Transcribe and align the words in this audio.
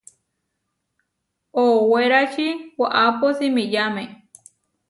Oʼowérači 1.63 2.47
waʼápo 2.79 3.27
simiyáme. 3.37 4.03